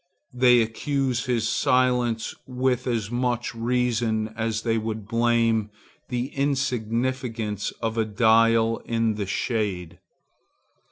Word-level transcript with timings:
They 0.33 0.63
accuse 0.63 1.25
his 1.25 1.47
silence 1.47 2.33
with 2.47 2.87
as 2.87 3.11
much 3.11 3.53
reason 3.53 4.29
as 4.35 4.63
they 4.63 4.79
would 4.79 5.07
blame 5.07 5.69
the 6.09 6.29
insignificance 6.29 7.69
of 7.83 7.99
a 7.99 8.05
dial 8.05 8.77
in 8.79 9.13
the 9.13 9.27
shade. 9.27 9.99